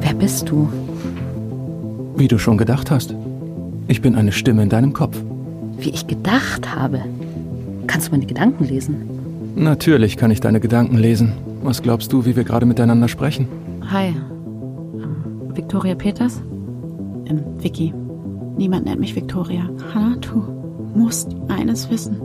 Wer 0.00 0.14
bist 0.14 0.48
du? 0.48 0.68
Wie 2.16 2.28
du 2.28 2.38
schon 2.38 2.58
gedacht 2.58 2.90
hast. 2.90 3.14
Ich 3.88 4.00
bin 4.02 4.14
eine 4.14 4.32
Stimme 4.32 4.62
in 4.62 4.68
deinem 4.68 4.92
Kopf. 4.92 5.16
Wie 5.78 5.90
ich 5.90 6.06
gedacht 6.06 6.74
habe. 6.74 7.02
Kannst 7.86 8.08
du 8.08 8.12
meine 8.12 8.26
Gedanken 8.26 8.64
lesen? 8.64 9.08
Natürlich 9.54 10.16
kann 10.16 10.30
ich 10.30 10.40
deine 10.40 10.60
Gedanken 10.60 10.96
lesen. 10.96 11.32
Was 11.62 11.82
glaubst 11.82 12.12
du, 12.12 12.24
wie 12.24 12.36
wir 12.36 12.44
gerade 12.44 12.66
miteinander 12.66 13.08
sprechen? 13.08 13.48
Hi. 13.90 14.08
Ähm, 14.08 15.54
Victoria 15.54 15.94
Peters? 15.94 16.40
Ähm, 17.26 17.42
Vicky. 17.58 17.92
Niemand 18.56 18.86
nennt 18.86 19.00
mich 19.00 19.14
Victoria. 19.14 19.68
Hannah, 19.94 20.16
du 20.16 20.42
musst 20.94 21.36
eines 21.48 21.90
wissen. 21.90 22.16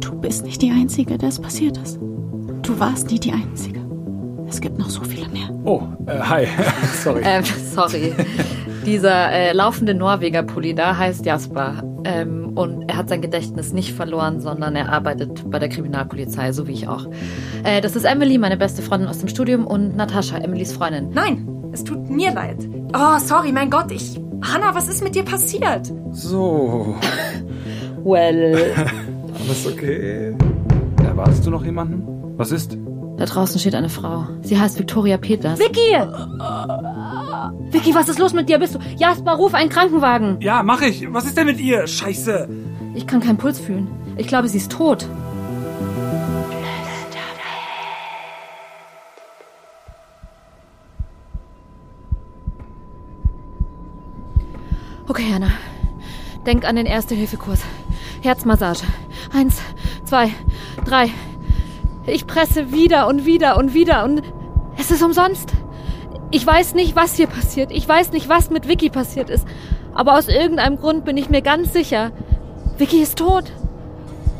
Du 0.00 0.14
bist 0.14 0.44
nicht 0.44 0.62
die 0.62 0.70
Einzige, 0.70 1.18
der 1.18 1.28
es 1.28 1.38
passiert 1.38 1.76
ist. 1.78 1.98
Du 2.62 2.78
warst 2.78 3.10
nie 3.10 3.20
die 3.20 3.32
Einzige. 3.32 3.81
Es 4.52 4.60
gibt 4.60 4.78
noch 4.78 4.90
so 4.90 5.02
viele 5.02 5.28
mehr. 5.30 5.48
Oh, 5.64 5.80
äh, 6.06 6.18
hi. 6.18 6.46
sorry. 7.02 7.22
Äh, 7.22 7.42
sorry. 7.42 8.12
Dieser 8.84 9.32
äh, 9.32 9.52
laufende 9.54 9.94
Norweger-Pulli 9.94 10.74
da 10.74 10.98
heißt 10.98 11.24
Jasper. 11.24 11.82
Ähm, 12.04 12.52
und 12.54 12.82
er 12.86 12.98
hat 12.98 13.08
sein 13.08 13.22
Gedächtnis 13.22 13.72
nicht 13.72 13.94
verloren, 13.94 14.40
sondern 14.40 14.76
er 14.76 14.92
arbeitet 14.92 15.50
bei 15.50 15.58
der 15.58 15.70
Kriminalpolizei, 15.70 16.52
so 16.52 16.68
wie 16.68 16.72
ich 16.72 16.86
auch. 16.86 17.06
Äh, 17.64 17.80
das 17.80 17.96
ist 17.96 18.04
Emily, 18.04 18.36
meine 18.36 18.58
beste 18.58 18.82
Freundin 18.82 19.08
aus 19.08 19.20
dem 19.20 19.28
Studium, 19.28 19.66
und 19.66 19.96
Natascha, 19.96 20.36
Emilys 20.36 20.74
Freundin. 20.74 21.08
Nein, 21.14 21.48
es 21.72 21.82
tut 21.82 22.10
mir 22.10 22.34
leid. 22.34 22.58
Oh, 22.94 23.18
sorry, 23.20 23.52
mein 23.52 23.70
Gott, 23.70 23.90
ich. 23.90 24.20
Hannah, 24.42 24.74
was 24.74 24.86
ist 24.86 25.02
mit 25.02 25.14
dir 25.14 25.24
passiert? 25.24 25.90
So. 26.10 26.94
Well. 28.04 28.74
Alles 29.46 29.66
okay? 29.66 30.34
Erwartest 31.02 31.46
du 31.46 31.50
noch 31.50 31.64
jemanden? 31.64 32.34
Was 32.36 32.52
ist? 32.52 32.76
Da 33.22 33.26
draußen 33.26 33.60
steht 33.60 33.76
eine 33.76 33.88
Frau. 33.88 34.26
Sie 34.42 34.58
heißt 34.58 34.80
Victoria 34.80 35.16
Peters. 35.16 35.60
Vicky! 35.60 35.94
Vicky, 37.70 37.94
was 37.94 38.08
ist 38.08 38.18
los 38.18 38.32
mit 38.32 38.48
dir? 38.48 38.58
Bist 38.58 38.74
du. 38.74 38.80
Jasper, 38.98 39.34
ruf 39.34 39.54
einen 39.54 39.70
Krankenwagen! 39.70 40.40
Ja, 40.40 40.64
mach 40.64 40.82
ich. 40.82 41.06
Was 41.14 41.26
ist 41.26 41.36
denn 41.36 41.46
mit 41.46 41.60
ihr? 41.60 41.86
Scheiße. 41.86 42.48
Ich 42.96 43.06
kann 43.06 43.20
keinen 43.20 43.36
Puls 43.36 43.60
fühlen. 43.60 43.86
Ich 44.16 44.26
glaube, 44.26 44.48
sie 44.48 44.56
ist 44.56 44.72
tot. 44.72 45.06
Okay, 55.06 55.32
Hannah. 55.32 55.52
Denk 56.44 56.64
an 56.64 56.74
den 56.74 56.86
Erste-Hilfe-Kurs. 56.86 57.60
Herzmassage. 58.20 58.82
Eins, 59.32 59.60
zwei, 60.06 60.32
drei. 60.84 61.12
Ich 62.06 62.26
presse 62.26 62.72
wieder 62.72 63.06
und 63.06 63.26
wieder 63.26 63.56
und 63.56 63.74
wieder 63.74 64.04
und 64.04 64.22
es 64.76 64.90
ist 64.90 65.02
umsonst. 65.02 65.52
Ich 66.30 66.46
weiß 66.46 66.74
nicht, 66.74 66.96
was 66.96 67.14
hier 67.14 67.26
passiert. 67.26 67.70
Ich 67.70 67.88
weiß 67.88 68.12
nicht, 68.12 68.28
was 68.28 68.50
mit 68.50 68.66
Vicky 68.66 68.90
passiert 68.90 69.30
ist. 69.30 69.46
Aber 69.94 70.16
aus 70.16 70.28
irgendeinem 70.28 70.76
Grund 70.78 71.04
bin 71.04 71.16
ich 71.16 71.28
mir 71.28 71.42
ganz 71.42 71.72
sicher. 71.72 72.10
Vicky 72.78 73.02
ist 73.02 73.18
tot. 73.18 73.52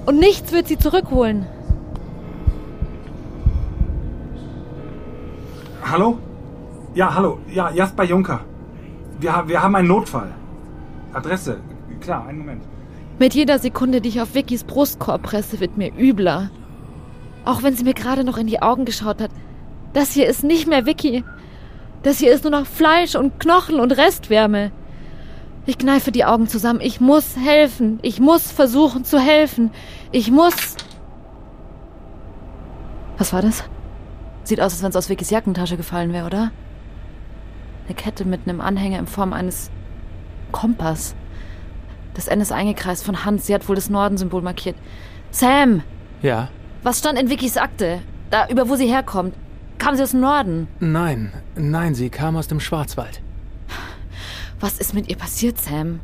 Und 0.07 0.19
nichts 0.19 0.53
wird 0.53 0.67
sie 0.67 0.79
zurückholen. 0.79 1.47
Hallo? 5.85 6.19
Ja, 6.95 7.15
hallo. 7.15 7.39
Ja, 7.53 7.71
Jasper 7.71 8.05
Juncker. 8.05 8.41
Wir, 9.21 9.45
wir 9.47 9.63
haben 9.63 9.77
einen 9.77 9.89
Notfall. 9.89 10.33
Adresse. 11.13 11.61
Klar, 12.01 12.27
einen 12.27 12.39
Moment. 12.39 12.63
Mit 13.19 13.35
jeder 13.35 13.59
Sekunde, 13.59 14.01
die 14.01 14.09
ich 14.09 14.21
auf 14.21 14.35
Vickys 14.35 14.65
Brustkorb 14.65 15.23
presse, 15.23 15.61
wird 15.61 15.77
mir 15.77 15.93
übler. 15.97 16.51
Auch 17.45 17.63
wenn 17.63 17.75
sie 17.75 17.85
mir 17.85 17.95
gerade 17.95 18.25
noch 18.25 18.39
in 18.39 18.47
die 18.47 18.63
Augen 18.63 18.85
geschaut 18.85 19.21
hat. 19.21 19.31
Das 19.93 20.13
hier 20.13 20.27
ist 20.27 20.45
nicht 20.45 20.69
mehr 20.69 20.87
Vicky. 20.87 21.25
Das 22.03 22.19
hier 22.19 22.33
ist 22.33 22.45
nur 22.45 22.51
noch 22.51 22.67
Fleisch 22.67 23.15
und 23.15 23.39
Knochen 23.41 23.81
und 23.81 23.93
Restwärme. 23.93 24.73
Ich 25.67 25.79
kneife 25.79 26.11
die 26.11 26.25
Augen 26.25 26.49
zusammen. 26.49 26.81
Ich 26.81 27.01
muss 27.01 27.37
helfen. 27.37 27.99
Ich 28.03 28.19
muss 28.21 28.51
versuchen 28.51 29.05
zu 29.05 29.19
helfen. 29.21 29.71
Ich 30.11 30.31
muss. 30.31 30.77
Was 33.19 33.33
war 33.33 33.43
das? 33.43 33.63
Sieht 34.45 34.61
aus, 34.61 34.73
als 34.73 34.83
wenn 34.83 34.91
es 34.91 34.97
aus 34.97 35.09
Vickys 35.09 35.31
Jackentasche 35.31 35.77
gefallen 35.77 36.13
wäre, 36.13 36.27
oder? 36.27 36.51
Eine 37.87 37.95
Kette 37.95 38.25
mit 38.25 38.49
einem 38.49 38.61
Anhänger 38.61 38.99
in 38.99 39.07
Form 39.07 39.33
eines 39.33 39.71
Kompass. 40.51 41.15
Das 42.15 42.29
Ende 42.29 42.43
ist 42.43 42.53
eingekreist 42.53 43.05
von 43.05 43.25
Hans. 43.25 43.47
Sie 43.47 43.55
hat 43.55 43.69
wohl 43.69 43.77
das 43.77 43.91
Nordensymbol 43.91 44.43
markiert. 44.43 44.77
Sam, 45.31 45.83
Ja? 46.23 46.49
Was 46.83 46.99
stand 46.99 47.19
in 47.19 47.29
Vickys 47.29 47.57
Akte? 47.57 48.01
Da, 48.31 48.49
über 48.49 48.69
wo 48.69 48.77
sie 48.77 48.87
herkommt. 48.87 49.35
Kam 49.79 49.97
sie 49.97 50.03
aus 50.03 50.13
dem 50.13 50.21
Norden? 50.21 50.69
Nein, 50.81 51.33
nein, 51.57 51.95
sie 51.95 52.09
kam 52.11 52.37
aus 52.37 52.49
dem 52.49 52.61
Schwarzwald. 52.61 53.21
Was 54.61 54.79
ist 54.79 54.95
mit 54.95 55.09
ihr 55.09 55.17
passiert, 55.17 55.59
Sam? 55.61 56.01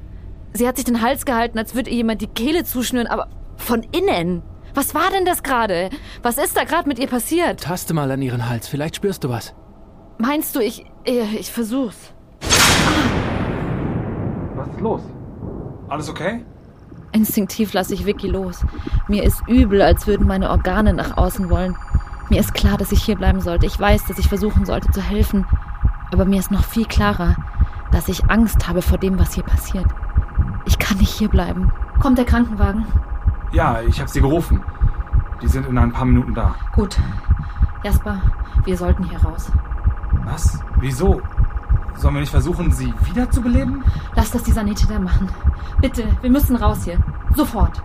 Sie 0.52 0.66
hat 0.66 0.76
sich 0.76 0.84
den 0.84 1.00
Hals 1.00 1.24
gehalten, 1.24 1.58
als 1.58 1.74
würde 1.74 1.90
ihr 1.90 1.98
jemand 1.98 2.20
die 2.20 2.26
Kehle 2.26 2.64
zuschnüren, 2.64 3.06
aber 3.06 3.28
von 3.56 3.84
innen. 3.92 4.42
Was 4.74 4.94
war 4.94 5.10
denn 5.10 5.24
das 5.24 5.42
gerade? 5.42 5.90
Was 6.22 6.38
ist 6.38 6.56
da 6.56 6.64
gerade 6.64 6.88
mit 6.88 6.98
ihr 6.98 7.06
passiert? 7.06 7.60
Taste 7.60 7.94
mal 7.94 8.10
an 8.10 8.22
ihren 8.22 8.48
Hals, 8.48 8.66
vielleicht 8.66 8.96
spürst 8.96 9.22
du 9.24 9.28
was. 9.28 9.54
Meinst 10.18 10.56
du, 10.56 10.60
ich. 10.60 10.84
Ich 11.04 11.52
versuch's. 11.52 12.12
Was 14.56 14.68
ist 14.68 14.80
los? 14.80 15.02
Alles 15.88 16.08
okay? 16.10 16.44
Instinktiv 17.12 17.72
lasse 17.72 17.94
ich 17.94 18.06
Vicky 18.06 18.28
los. 18.28 18.64
Mir 19.08 19.22
ist 19.24 19.42
übel, 19.48 19.82
als 19.82 20.06
würden 20.06 20.26
meine 20.26 20.50
Organe 20.50 20.92
nach 20.92 21.16
außen 21.16 21.50
wollen. 21.50 21.76
Mir 22.30 22.40
ist 22.40 22.54
klar, 22.54 22.76
dass 22.76 22.92
ich 22.92 23.02
hier 23.02 23.16
bleiben 23.16 23.40
sollte. 23.40 23.66
Ich 23.66 23.78
weiß, 23.78 24.06
dass 24.06 24.18
ich 24.18 24.28
versuchen 24.28 24.66
sollte 24.66 24.90
zu 24.90 25.00
helfen. 25.00 25.46
Aber 26.12 26.24
mir 26.24 26.38
ist 26.38 26.50
noch 26.50 26.64
viel 26.64 26.86
klarer, 26.86 27.36
dass 27.90 28.08
ich 28.08 28.30
Angst 28.30 28.68
habe 28.68 28.82
vor 28.82 28.98
dem, 28.98 29.18
was 29.18 29.34
hier 29.34 29.44
passiert. 29.44 29.86
Ich 30.66 30.78
kann 30.78 30.98
nicht 30.98 31.10
hier 31.10 31.28
bleiben. 31.28 31.72
Kommt 32.00 32.18
der 32.18 32.26
Krankenwagen? 32.26 32.86
Ja, 33.52 33.80
ich 33.80 33.98
habe 34.00 34.10
sie 34.10 34.20
gerufen. 34.20 34.62
Die 35.40 35.48
sind 35.48 35.66
in 35.66 35.78
ein 35.78 35.92
paar 35.92 36.04
Minuten 36.04 36.34
da. 36.34 36.54
Gut. 36.74 36.98
Jasper, 37.82 38.20
wir 38.64 38.76
sollten 38.76 39.04
hier 39.04 39.22
raus. 39.22 39.50
Was? 40.24 40.60
Wieso? 40.80 41.22
Sollen 41.98 42.14
wir 42.14 42.20
nicht 42.20 42.30
versuchen, 42.30 42.70
sie 42.70 42.94
wiederzubeleben? 43.04 43.82
Lass 44.14 44.30
das 44.30 44.44
die 44.44 44.52
Sanitäter 44.52 45.00
machen. 45.00 45.28
Bitte, 45.80 46.04
wir 46.20 46.30
müssen 46.30 46.54
raus 46.54 46.84
hier. 46.84 47.02
Sofort. 47.34 47.82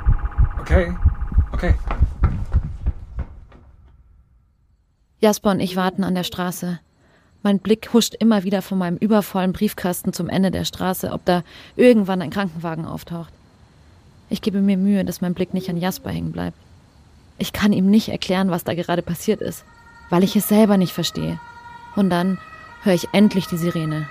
Okay. 0.62 0.96
Okay. 1.52 1.74
Jasper 5.20 5.52
und 5.52 5.60
ich 5.60 5.76
warten 5.76 6.04
an 6.04 6.14
der 6.14 6.24
Straße. 6.24 6.80
Mein 7.42 7.60
Blick 7.60 7.92
huscht 7.92 8.14
immer 8.14 8.44
wieder 8.44 8.62
von 8.62 8.78
meinem 8.78 8.98
übervollen 8.98 9.52
Briefkasten 9.52 10.14
zum 10.14 10.30
Ende 10.30 10.52
der 10.52 10.66
Straße, 10.66 11.12
ob 11.12 11.26
da 11.26 11.44
irgendwann 11.76 12.22
ein 12.22 12.30
Krankenwagen 12.30 12.86
auftaucht. 12.86 13.34
Ich 14.30 14.42
gebe 14.42 14.62
mir 14.62 14.78
Mühe, 14.78 15.04
dass 15.06 15.22
mein 15.22 15.34
Blick 15.34 15.54
nicht 15.54 15.70
an 15.70 15.78
Jasper 15.78 16.12
hängen 16.12 16.32
bleibt. 16.32 16.58
Ich 17.40 17.52
kann 17.52 17.74
ihm 17.74 17.90
nicht 17.90 18.10
erklären, 18.10 18.52
was 18.52 18.64
da 18.64 18.76
gerade 18.76 19.02
passiert 19.02 19.42
ist, 19.42 19.66
weil 20.10 20.24
ich 20.24 20.36
es 20.36 20.48
selber 20.48 20.78
nicht 20.78 20.94
verstehe. 20.94 21.40
Und 21.96 22.10
dann 22.10 22.38
höre 22.84 22.94
ich 22.94 23.08
endlich 23.14 23.48
die 23.48 23.58
Sirene. 23.58 24.08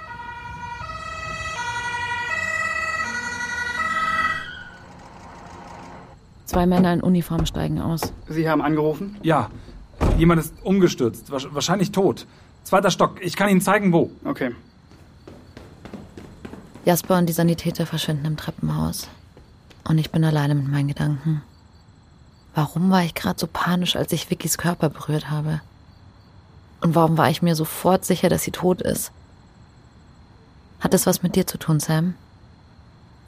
Zwei 6.46 6.66
Männer 6.66 6.92
in 6.92 7.00
Uniform 7.00 7.46
steigen 7.46 7.80
aus. 7.80 8.12
Sie 8.28 8.48
haben 8.48 8.60
angerufen? 8.60 9.16
Ja. 9.22 9.50
Jemand 10.18 10.40
ist 10.40 10.54
umgestürzt. 10.62 11.30
Wahrscheinlich 11.30 11.92
tot. 11.92 12.26
Zweiter 12.64 12.90
Stock. 12.90 13.22
Ich 13.22 13.36
kann 13.36 13.48
Ihnen 13.48 13.60
zeigen, 13.60 13.92
wo. 13.92 14.10
Okay. 14.24 14.54
Jasper 16.84 17.18
und 17.18 17.28
die 17.28 17.32
Sanitäter 17.32 17.86
verschwinden 17.86 18.26
im 18.26 18.36
Treppenhaus. 18.36 19.08
Und 19.84 19.98
ich 19.98 20.10
bin 20.10 20.24
alleine 20.24 20.54
mit 20.54 20.68
meinen 20.68 20.88
Gedanken. 20.88 21.42
Warum 22.54 22.90
war 22.90 23.02
ich 23.02 23.14
gerade 23.14 23.38
so 23.38 23.48
panisch, 23.50 23.96
als 23.96 24.12
ich 24.12 24.30
Vickys 24.30 24.58
Körper 24.58 24.90
berührt 24.90 25.30
habe? 25.30 25.60
Und 26.82 26.96
warum 26.96 27.16
war 27.16 27.30
ich 27.30 27.42
mir 27.42 27.54
sofort 27.54 28.04
sicher, 28.04 28.28
dass 28.28 28.42
sie 28.42 28.50
tot 28.50 28.82
ist? 28.82 29.12
Hat 30.80 30.92
es 30.94 31.06
was 31.06 31.22
mit 31.22 31.36
dir 31.36 31.46
zu 31.46 31.56
tun, 31.56 31.78
Sam? 31.78 32.14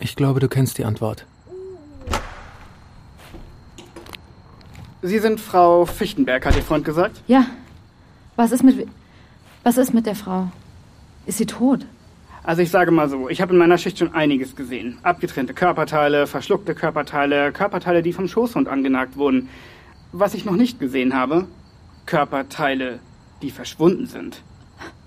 Ich 0.00 0.16
glaube, 0.16 0.40
du 0.40 0.48
kennst 0.48 0.76
die 0.76 0.84
Antwort. 0.84 1.24
Sie 5.02 5.18
sind 5.20 5.40
Frau 5.40 5.86
Fichtenberg, 5.86 6.44
hat 6.44 6.56
Ihr 6.56 6.62
Freund 6.62 6.84
gesagt? 6.84 7.22
Ja. 7.28 7.46
Was 8.36 8.50
ist 8.50 8.64
mit. 8.64 8.88
Was 9.62 9.78
ist 9.78 9.94
mit 9.94 10.06
der 10.06 10.16
Frau? 10.16 10.48
Ist 11.26 11.38
sie 11.38 11.46
tot? 11.46 11.86
Also 12.42 12.60
ich 12.60 12.70
sage 12.70 12.90
mal 12.90 13.08
so, 13.08 13.28
ich 13.28 13.40
habe 13.40 13.52
in 13.52 13.58
meiner 13.58 13.78
Schicht 13.78 13.98
schon 13.98 14.12
einiges 14.14 14.56
gesehen. 14.56 14.98
Abgetrennte 15.02 15.54
Körperteile, 15.54 16.26
verschluckte 16.26 16.74
Körperteile, 16.74 17.52
Körperteile, 17.52 18.02
die 18.02 18.12
vom 18.12 18.26
Schoßhund 18.26 18.66
angenagt 18.66 19.16
wurden. 19.16 19.48
Was 20.12 20.34
ich 20.34 20.44
noch 20.44 20.56
nicht 20.56 20.80
gesehen 20.80 21.14
habe, 21.14 21.46
Körperteile, 22.04 22.98
die 23.44 23.50
verschwunden 23.50 24.06
sind. 24.06 24.42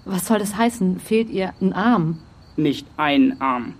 Was 0.05 0.27
soll 0.27 0.39
das 0.39 0.55
heißen? 0.55 0.99
Fehlt 0.99 1.29
ihr 1.29 1.53
ein 1.59 1.73
Arm? 1.73 2.19
Nicht 2.55 2.87
ein 2.95 3.41
Arm. 3.41 3.73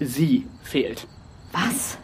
Sie 0.00 0.46
fehlt. 0.62 1.06
Was? 1.52 1.98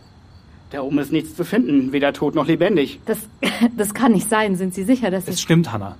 Da 0.71 0.81
oben 0.83 0.99
ist 0.99 1.13
nichts 1.13 1.35
zu 1.37 1.45
finden, 1.45 1.93
weder 1.93 2.13
tot 2.13 2.35
noch 2.35 2.47
lebendig. 2.47 3.01
Das, 3.07 3.19
das 3.77 3.95
kann 3.95 4.13
nicht 4.13 4.29
sein. 4.29 4.57
Sind 4.57 4.75
Sie 4.75 4.85
sicher, 4.85 5.11
dass 5.11 5.25
Es 5.29 5.35
es. 5.35 5.41
stimmt, 5.41 5.73
Hannah. 5.73 5.97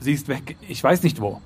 Sie 0.00 0.12
ist 0.12 0.28
weg. 0.28 0.56
Ich 0.68 0.82
weiß 0.82 1.02
nicht 1.02 1.20
wo. 1.20 1.40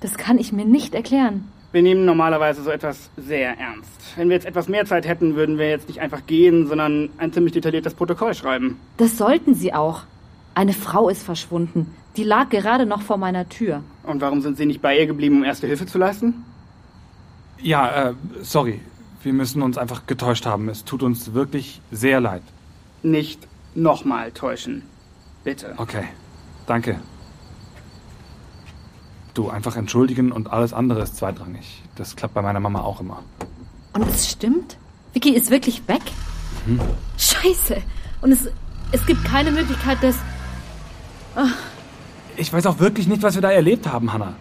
Das 0.00 0.16
kann 0.16 0.38
ich 0.38 0.52
mir 0.52 0.64
nicht 0.64 0.94
erklären. 0.94 1.44
Wir 1.72 1.82
nehmen 1.82 2.04
normalerweise 2.04 2.62
so 2.62 2.70
etwas 2.70 3.10
sehr 3.16 3.56
ernst. 3.58 3.90
Wenn 4.16 4.28
wir 4.28 4.34
jetzt 4.34 4.46
etwas 4.46 4.68
mehr 4.68 4.86
Zeit 4.86 5.06
hätten, 5.06 5.36
würden 5.36 5.56
wir 5.58 5.68
jetzt 5.68 5.88
nicht 5.88 6.00
einfach 6.00 6.26
gehen, 6.26 6.66
sondern 6.66 7.10
ein 7.18 7.32
ziemlich 7.32 7.52
detailliertes 7.52 7.94
Protokoll 7.94 8.34
schreiben. 8.34 8.76
Das 8.96 9.16
sollten 9.16 9.54
Sie 9.54 9.72
auch. 9.72 10.02
Eine 10.60 10.74
Frau 10.74 11.08
ist 11.08 11.22
verschwunden. 11.22 11.86
Die 12.18 12.22
lag 12.22 12.50
gerade 12.50 12.84
noch 12.84 13.00
vor 13.00 13.16
meiner 13.16 13.48
Tür. 13.48 13.82
Und 14.02 14.20
warum 14.20 14.42
sind 14.42 14.58
Sie 14.58 14.66
nicht 14.66 14.82
bei 14.82 14.98
ihr 14.98 15.06
geblieben, 15.06 15.38
um 15.38 15.44
erste 15.44 15.66
Hilfe 15.66 15.86
zu 15.86 15.96
leisten? 15.96 16.44
Ja, 17.62 18.10
äh, 18.10 18.14
sorry. 18.42 18.82
Wir 19.22 19.32
müssen 19.32 19.62
uns 19.62 19.78
einfach 19.78 20.06
getäuscht 20.06 20.44
haben. 20.44 20.68
Es 20.68 20.84
tut 20.84 21.02
uns 21.02 21.32
wirklich 21.32 21.80
sehr 21.90 22.20
leid. 22.20 22.42
Nicht 23.02 23.48
nochmal 23.74 24.32
täuschen. 24.32 24.82
Bitte. 25.44 25.72
Okay. 25.78 26.04
Danke. 26.66 27.00
Du, 29.32 29.48
einfach 29.48 29.76
entschuldigen 29.76 30.30
und 30.30 30.52
alles 30.52 30.74
andere 30.74 31.00
ist 31.00 31.16
zweitrangig. 31.16 31.82
Das 31.96 32.16
klappt 32.16 32.34
bei 32.34 32.42
meiner 32.42 32.60
Mama 32.60 32.82
auch 32.82 33.00
immer. 33.00 33.22
Und 33.94 34.06
es 34.10 34.30
stimmt? 34.30 34.76
Vicky 35.14 35.30
ist 35.30 35.50
wirklich 35.50 35.88
weg? 35.88 36.02
Scheiße. 37.16 37.78
Und 38.20 38.32
es, 38.32 38.50
es 38.92 39.06
gibt 39.06 39.24
keine 39.24 39.52
Möglichkeit, 39.52 39.96
dass... 40.02 40.16
Ich 42.36 42.52
weiß 42.52 42.66
auch 42.66 42.78
wirklich 42.78 43.06
nicht, 43.06 43.22
was 43.22 43.34
wir 43.34 43.42
da 43.42 43.50
erlebt 43.50 43.86
haben, 43.86 44.12
Hannah. 44.12 44.34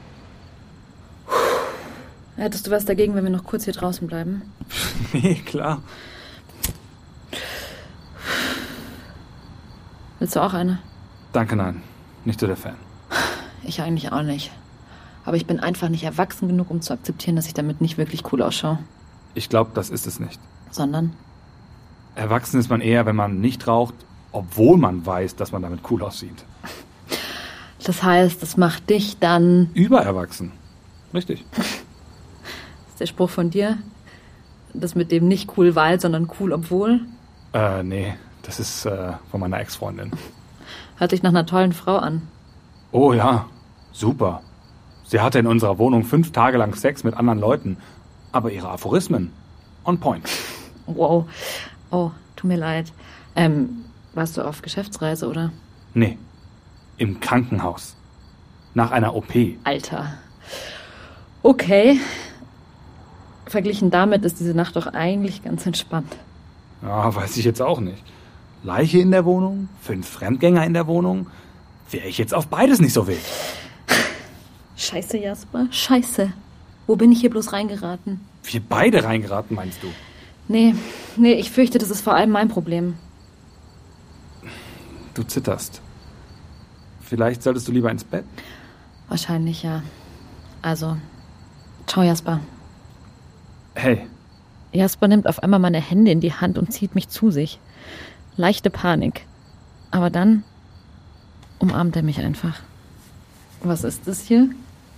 Hättest 2.36 2.68
du 2.68 2.72
was 2.72 2.86
dagegen, 2.86 3.16
wenn 3.16 3.24
wir 3.26 3.32
noch 3.32 3.44
kurz 3.44 3.66
hier 3.66 3.74
draußen 3.74 4.08
bleiben? 4.08 4.42
Nee, 5.14 5.36
klar. 5.46 5.82
Willst 10.20 10.36
du 10.36 10.42
auch 10.42 10.54
eine? 10.54 10.80
Danke, 11.34 11.56
nein. 11.56 11.82
Nicht 12.26 12.40
so 12.40 12.48
der 12.48 12.58
Fan. 12.58 12.76
Ich 13.64 13.82
eigentlich 13.82 14.12
auch 14.12 14.22
nicht. 14.22 14.52
Aber 15.26 15.38
ich 15.38 15.46
bin 15.46 15.60
einfach 15.60 15.90
nicht 15.90 16.04
erwachsen 16.04 16.48
genug, 16.48 16.70
um 16.70 16.82
zu 16.82 16.94
akzeptieren, 16.94 17.36
dass 17.36 17.48
ich 17.48 17.54
damit 17.54 17.82
nicht 17.82 17.98
wirklich 17.98 18.32
cool 18.32 18.42
ausschaue. 18.42 18.80
Ich 19.34 19.50
glaube, 19.50 19.72
das 19.74 19.90
ist 19.90 20.08
es 20.08 20.20
nicht. 20.20 20.40
Sondern? 20.72 21.14
Erwachsen 22.16 22.60
ist 22.60 22.70
man 22.70 22.82
eher, 22.82 23.06
wenn 23.06 23.16
man 23.16 23.40
nicht 23.40 23.68
raucht, 23.68 23.96
obwohl 24.32 24.78
man 24.78 25.06
weiß, 25.06 25.36
dass 25.36 25.52
man 25.52 25.62
damit 25.62 25.82
cool 25.90 26.04
aussieht. 26.04 26.46
Das 27.84 28.04
heißt, 28.04 28.42
das 28.42 28.58
macht 28.58 28.90
dich 28.90 29.20
dann... 29.20 29.70
Übererwachsen. 29.74 30.52
Richtig. 31.14 31.46
Das 31.56 31.66
ist 32.90 33.00
der 33.00 33.06
Spruch 33.08 33.30
von 33.30 33.50
dir? 33.50 33.78
Das 34.74 34.96
mit 34.96 35.12
dem 35.12 35.28
nicht 35.28 35.58
cool 35.58 35.76
weil, 35.76 36.00
sondern 36.00 36.30
cool 36.40 36.54
obwohl? 36.54 37.02
Äh, 37.54 37.84
nee. 37.84 38.14
Das 38.44 38.60
ist 38.60 38.86
äh, 38.86 39.14
von 39.30 39.40
meiner 39.40 39.60
Ex-Freundin. 39.60 40.12
Hört 40.98 41.12
sich 41.12 41.24
nach 41.24 41.30
einer 41.30 41.46
tollen 41.46 41.74
Frau 41.74 41.98
an. 41.98 42.24
Oh 42.92 43.14
ja, 43.14 43.46
super. 43.92 44.42
Sie 45.06 45.20
hatte 45.20 45.40
in 45.40 45.48
unserer 45.48 45.78
Wohnung 45.78 46.04
fünf 46.04 46.32
Tage 46.32 46.58
lang 46.58 46.76
Sex 46.76 47.04
mit 47.04 47.16
anderen 47.16 47.40
Leuten. 47.40 47.78
Aber 48.32 48.52
ihre 48.52 48.70
Aphorismen, 48.70 49.32
on 49.86 50.00
point. 50.00 50.28
Wow. 50.86 51.26
Oh, 51.92 52.12
tut 52.36 52.48
mir 52.48 52.58
leid. 52.58 52.92
Ähm, 53.36 53.86
warst 54.20 54.36
du 54.36 54.42
auf 54.42 54.62
Geschäftsreise, 54.62 55.30
oder? 55.30 55.52
Nee, 55.94 56.18
im 56.98 57.22
Krankenhaus. 57.22 57.96
Nach 58.74 58.92
einer 58.92 59.16
OP. 59.16 59.34
Alter. 59.64 60.14
Okay. 61.42 62.00
Verglichen 63.46 63.90
damit 63.92 64.26
ist 64.26 64.42
diese 64.42 64.54
Nacht 64.54 64.76
doch 64.76 64.88
eigentlich 64.88 65.42
ganz 65.42 65.66
entspannt. 65.66 66.18
Ja, 66.82 67.16
weiß 67.16 67.38
ich 67.38 67.46
jetzt 67.46 67.62
auch 67.62 67.80
nicht. 67.80 68.04
Leiche 68.62 69.00
in 69.00 69.12
der 69.12 69.24
Wohnung, 69.24 69.70
fünf 69.82 70.08
Fremdgänger 70.08 70.66
in 70.66 70.74
der 70.74 70.86
Wohnung. 70.86 71.28
Wäre 71.90 72.08
ich 72.08 72.18
jetzt 72.18 72.34
auf 72.34 72.48
beides 72.48 72.82
nicht 72.82 72.94
so 72.94 73.08
wild. 73.08 73.22
Scheiße, 74.76 75.18
Jasper. 75.18 75.68
Scheiße. 75.72 76.34
Wo 76.88 76.98
bin 76.98 77.14
ich 77.14 77.22
hier 77.22 77.30
bloß 77.30 77.54
reingeraten? 77.54 78.20
Wir 78.44 78.60
beide 78.60 79.06
reingeraten, 79.06 79.56
meinst 79.56 79.82
du? 79.82 79.88
Nee, 80.50 80.76
nee, 81.16 81.34
ich 81.34 81.52
fürchte, 81.52 81.78
das 81.78 81.90
ist 81.90 82.02
vor 82.02 82.16
allem 82.16 82.32
mein 82.32 82.50
Problem. 82.50 82.96
Du 85.20 85.28
zitterst. 85.28 85.82
Vielleicht 87.02 87.44
solltest 87.44 87.68
du 87.68 87.74
lieber 87.74 87.92
ins 87.92 88.06
Bett. 88.06 88.24
Wahrscheinlich 89.10 89.64
ja. 89.64 89.84
Also, 90.62 90.96
ciao, 91.88 92.06
Jasper. 92.06 92.40
Hey, 93.76 94.08
Jasper 94.72 95.10
nimmt 95.10 95.28
auf 95.28 95.44
einmal 95.44 95.60
meine 95.60 95.82
Hände 95.82 96.12
in 96.12 96.22
die 96.22 96.32
Hand 96.32 96.58
und 96.58 96.72
zieht 96.72 96.96
mich 96.96 97.10
zu 97.10 97.32
sich. 97.32 97.60
Leichte 98.38 98.70
Panik. 98.70 99.26
Aber 99.92 100.10
dann 100.10 100.46
umarmt 101.58 101.98
er 101.98 102.04
mich 102.04 102.20
einfach. 102.22 102.62
Was 103.62 103.84
ist 103.84 104.08
das 104.08 104.22
hier? 104.22 104.50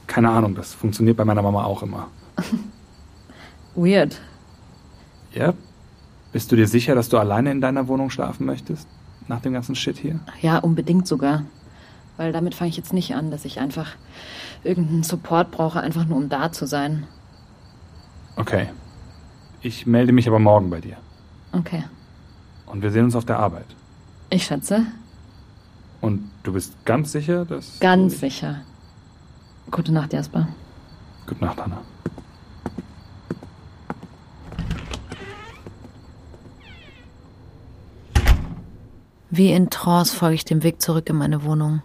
keine 0.06 0.30
Ahnung, 0.30 0.54
das 0.54 0.76
funktioniert 0.76 1.18
bei 1.18 1.26
meiner 1.26 1.42
Mama 1.42 1.64
auch 1.64 1.82
immer. 1.82 2.10
Weird. 3.76 4.20
Ja? 5.34 5.56
Bist 6.32 6.52
du 6.52 6.58
dir 6.58 6.68
sicher, 6.68 6.94
dass 6.94 7.10
du 7.10 7.18
alleine 7.18 7.50
in 7.50 7.62
deiner 7.62 7.88
Wohnung 7.88 8.12
schlafen 8.12 8.46
möchtest? 8.46 8.88
Nach 9.32 9.40
dem 9.40 9.54
ganzen 9.54 9.76
Shit 9.76 9.98
hier? 9.98 10.20
Ja, 10.42 10.58
unbedingt 10.58 11.08
sogar. 11.08 11.46
Weil 12.18 12.34
damit 12.34 12.54
fange 12.54 12.68
ich 12.68 12.76
jetzt 12.76 12.92
nicht 12.92 13.16
an, 13.16 13.32
dass 13.32 13.46
ich 13.46 13.62
einfach 13.62 13.96
irgendeinen 14.62 15.04
Support 15.04 15.52
brauche, 15.52 15.80
einfach 15.80 16.04
nur 16.06 16.18
um 16.18 16.28
da 16.28 16.52
zu 16.52 16.68
sein. 16.68 17.08
Okay. 18.36 18.68
Ich 19.62 19.88
melde 19.88 20.12
mich 20.12 20.28
aber 20.28 20.40
morgen 20.40 20.70
bei 20.70 20.82
dir. 20.82 20.98
Okay. 21.54 21.86
Und 22.66 22.82
wir 22.82 22.92
sehen 22.92 23.06
uns 23.06 23.16
auf 23.16 23.24
der 23.24 23.40
Arbeit. 23.40 23.68
Ich 24.30 24.44
schätze. 24.44 24.86
Und 26.02 26.30
du 26.44 26.52
bist 26.52 26.84
ganz 26.84 27.14
sicher, 27.14 27.46
dass. 27.46 27.80
Ganz 27.80 28.20
sicher. 28.20 28.64
Gute 29.72 29.94
Nacht, 29.94 30.12
Jasper. 30.12 30.50
Gute 31.26 31.46
Nacht, 31.46 31.58
Hannah. 31.58 31.80
Wie 39.34 39.54
in 39.54 39.70
Trance 39.70 40.14
folge 40.14 40.36
ich 40.36 40.44
dem 40.44 40.62
Weg 40.62 40.82
zurück 40.82 41.10
in 41.10 41.16
meine 41.16 41.46
Wohnung. 41.46 41.82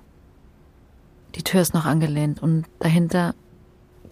Die 1.37 1.44
Tür 1.44 1.60
ist 1.60 1.75
noch 1.75 1.87
angelehnt 1.87 2.43
und 2.43 2.66
dahinter 2.81 3.37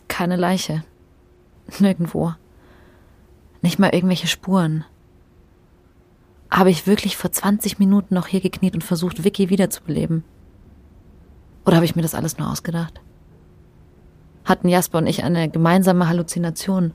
keine 0.06 0.36
Leiche. 0.36 0.84
Nirgendwo. 1.80 2.34
Nicht 3.60 3.80
mal 3.80 3.92
irgendwelche 3.92 4.28
Spuren. 4.28 4.84
Habe 6.48 6.70
ich 6.70 6.86
wirklich 6.86 7.16
vor 7.16 7.32
20 7.32 7.80
Minuten 7.80 8.14
noch 8.14 8.28
hier 8.28 8.40
gekniet 8.40 8.74
und 8.74 8.84
versucht, 8.84 9.24
Vicky 9.24 9.50
wiederzubeleben? 9.50 10.22
Oder 11.66 11.76
habe 11.76 11.86
ich 11.86 11.96
mir 11.96 12.02
das 12.02 12.14
alles 12.14 12.38
nur 12.38 12.48
ausgedacht? 12.48 13.00
Hatten 14.44 14.68
Jasper 14.68 14.98
und 14.98 15.08
ich 15.08 15.24
eine 15.24 15.48
gemeinsame 15.48 16.06
Halluzination? 16.06 16.92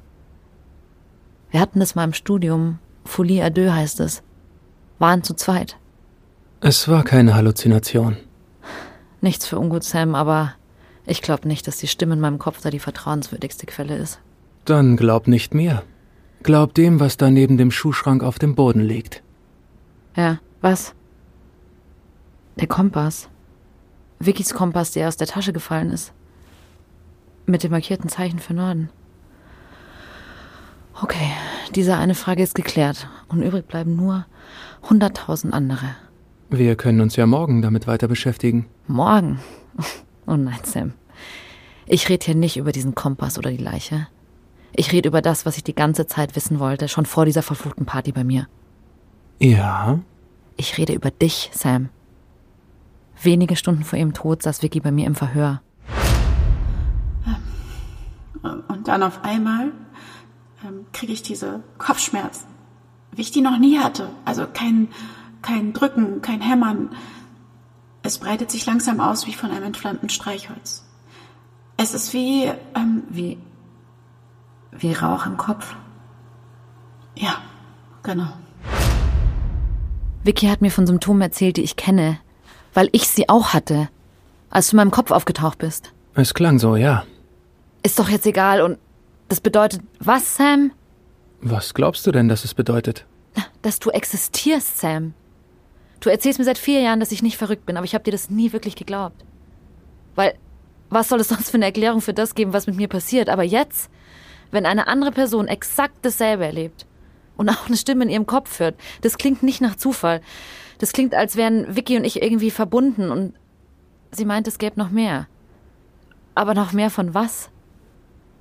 Wir 1.51 1.59
hatten 1.59 1.81
das 1.81 1.95
mal 1.95 2.05
im 2.05 2.13
Studium. 2.13 2.79
Folie 3.03 3.43
à 3.43 3.49
deux 3.49 3.73
heißt 3.73 3.99
es. 3.99 4.23
Waren 4.99 5.23
zu 5.23 5.33
zweit. 5.33 5.78
Es 6.61 6.89
war 6.89 7.03
keine 7.03 7.35
Halluzination. 7.35 8.17
Nichts 9.21 9.47
für 9.47 9.57
ungut, 9.57 9.83
Sam, 9.83 10.13
aber 10.13 10.53
ich 11.05 11.21
glaube 11.21 11.47
nicht, 11.47 11.67
dass 11.67 11.77
die 11.77 11.87
Stimme 11.87 12.15
in 12.15 12.19
meinem 12.19 12.37
Kopf 12.37 12.59
da 12.61 12.69
die 12.69 12.79
vertrauenswürdigste 12.79 13.65
Quelle 13.65 13.95
ist. 13.95 14.19
Dann 14.65 14.97
glaub 14.97 15.27
nicht 15.27 15.53
mir. 15.53 15.83
Glaub 16.43 16.73
dem, 16.73 16.99
was 16.99 17.15
da 17.15 17.29
neben 17.29 17.57
dem 17.57 17.71
Schuhschrank 17.71 18.23
auf 18.23 18.39
dem 18.39 18.55
Boden 18.55 18.81
liegt. 18.81 19.23
Ja, 20.15 20.39
was? 20.61 20.93
Der 22.57 22.67
Kompass. 22.67 23.29
Vickys 24.19 24.53
Kompass, 24.53 24.91
der 24.91 25.07
aus 25.07 25.15
der 25.15 25.27
Tasche 25.27 25.53
gefallen 25.53 25.91
ist. 25.91 26.11
Mit 27.45 27.63
dem 27.63 27.71
markierten 27.71 28.09
Zeichen 28.09 28.39
für 28.39 28.53
Norden. 28.53 28.89
Okay, 31.01 31.31
diese 31.73 31.95
eine 31.95 32.15
Frage 32.15 32.43
ist 32.43 32.55
geklärt. 32.55 33.07
Und 33.29 33.43
übrig 33.43 33.65
bleiben 33.65 33.95
nur 33.95 34.25
hunderttausend 34.89 35.53
andere. 35.53 35.95
Wir 36.49 36.75
können 36.75 37.01
uns 37.01 37.15
ja 37.15 37.27
morgen 37.27 37.61
damit 37.61 37.85
weiter 37.87 38.07
beschäftigen. 38.07 38.65
Morgen? 38.87 39.39
Oh 40.25 40.37
nein, 40.37 40.59
Sam. 40.61 40.93
Ich 41.87 42.07
rede 42.07 42.23
hier 42.23 42.35
nicht 42.35 42.57
über 42.57 42.71
diesen 42.71 42.93
Kompass 42.93 43.39
oder 43.39 43.49
die 43.49 43.57
Leiche. 43.57 44.07
Ich 44.73 44.91
rede 44.91 45.09
über 45.09 45.23
das, 45.23 45.43
was 45.43 45.57
ich 45.57 45.63
die 45.63 45.73
ganze 45.73 46.05
Zeit 46.05 46.35
wissen 46.35 46.59
wollte, 46.59 46.87
schon 46.87 47.07
vor 47.07 47.25
dieser 47.25 47.41
verfluchten 47.41 47.87
Party 47.87 48.11
bei 48.11 48.23
mir. 48.23 48.47
Ja? 49.39 49.97
Ich 50.55 50.77
rede 50.77 50.93
über 50.93 51.09
dich, 51.09 51.49
Sam. 51.51 51.89
Wenige 53.23 53.55
Stunden 53.55 53.83
vor 53.83 53.97
ihrem 53.97 54.13
Tod 54.13 54.43
saß 54.43 54.61
Vicky 54.61 54.81
bei 54.81 54.91
mir 54.91 55.07
im 55.07 55.15
Verhör. 55.15 55.63
Und 58.43 58.87
dann 58.87 59.01
auf 59.01 59.23
einmal 59.23 59.71
ähm, 60.63 60.85
kriege 60.93 61.11
ich 61.11 61.23
diese 61.23 61.63
Kopfschmerzen, 61.79 62.45
wie 63.13 63.21
ich 63.21 63.31
die 63.31 63.41
noch 63.41 63.57
nie 63.57 63.79
hatte. 63.79 64.09
Also 64.25 64.45
kein, 64.45 64.89
kein 65.41 65.73
Drücken, 65.73 66.21
kein 66.21 66.41
Hämmern. 66.41 66.89
Es 68.03 68.17
breitet 68.17 68.51
sich 68.51 68.65
langsam 68.65 68.99
aus 68.99 69.27
wie 69.27 69.33
von 69.33 69.51
einem 69.51 69.63
entflammten 69.63 70.09
Streichholz. 70.09 70.85
Es 71.77 71.93
ist 71.93 72.13
wie, 72.13 72.45
ähm, 72.75 73.03
Wie. 73.09 73.37
wie 74.71 74.93
Rauch 74.93 75.25
im 75.25 75.37
Kopf. 75.37 75.75
ja, 77.15 77.35
genau. 78.03 78.27
Vicky 80.23 80.47
hat 80.47 80.61
mir 80.61 80.71
von 80.71 80.85
Symptomen 80.85 81.21
erzählt, 81.21 81.57
die 81.57 81.63
ich 81.63 81.75
kenne, 81.77 82.19
weil 82.73 82.89
ich 82.91 83.07
sie 83.07 83.29
auch 83.29 83.53
hatte, 83.53 83.89
als 84.49 84.67
du 84.67 84.73
in 84.73 84.77
meinem 84.77 84.91
Kopf 84.91 85.11
aufgetaucht 85.11 85.57
bist. 85.57 85.93
Es 86.13 86.33
klang 86.33 86.59
so, 86.59 86.75
ja. 86.75 87.05
Ist 87.83 87.97
doch 87.99 88.09
jetzt 88.09 88.25
egal 88.25 88.61
und 88.61 88.77
das 89.29 89.39
bedeutet 89.39 89.81
was, 89.99 90.35
Sam? 90.35 90.71
Was 91.41 91.73
glaubst 91.73 92.05
du 92.05 92.11
denn, 92.11 92.27
dass 92.27 92.43
es 92.43 92.53
bedeutet? 92.53 93.05
Dass 93.61 93.79
du 93.79 93.89
existierst, 93.91 94.77
Sam. 94.79 95.13
Du 95.99 96.09
erzählst 96.09 96.39
mir 96.39 96.45
seit 96.45 96.57
vier 96.57 96.81
Jahren, 96.81 96.99
dass 96.99 97.11
ich 97.11 97.21
nicht 97.21 97.37
verrückt 97.37 97.65
bin, 97.65 97.77
aber 97.77 97.85
ich 97.85 97.93
habe 97.93 98.03
dir 98.03 98.11
das 98.11 98.29
nie 98.29 98.53
wirklich 98.53 98.75
geglaubt. 98.75 99.25
Weil, 100.15 100.35
was 100.89 101.09
soll 101.09 101.19
es 101.19 101.27
sonst 101.29 101.49
für 101.49 101.57
eine 101.57 101.65
Erklärung 101.65 102.01
für 102.01 102.13
das 102.13 102.35
geben, 102.35 102.53
was 102.53 102.67
mit 102.67 102.77
mir 102.77 102.87
passiert? 102.87 103.29
Aber 103.29 103.43
jetzt, 103.43 103.89
wenn 104.51 104.65
eine 104.65 104.87
andere 104.87 105.11
Person 105.11 105.47
exakt 105.47 105.97
dasselbe 106.01 106.45
erlebt 106.45 106.85
und 107.37 107.49
auch 107.49 107.67
eine 107.67 107.77
Stimme 107.77 108.05
in 108.05 108.09
ihrem 108.09 108.25
Kopf 108.25 108.59
hört, 108.59 108.75
das 109.01 109.17
klingt 109.17 109.43
nicht 109.43 109.61
nach 109.61 109.75
Zufall. 109.75 110.21
Das 110.77 110.93
klingt, 110.93 111.13
als 111.13 111.35
wären 111.35 111.75
Vicky 111.75 111.97
und 111.97 112.05
ich 112.05 112.21
irgendwie 112.21 112.51
verbunden 112.51 113.11
und 113.11 113.33
sie 114.11 114.25
meint, 114.25 114.47
es 114.47 114.57
gäbe 114.57 114.79
noch 114.79 114.89
mehr. 114.89 115.27
Aber 116.35 116.53
noch 116.53 116.71
mehr 116.71 116.89
von 116.89 117.13
was? 117.13 117.49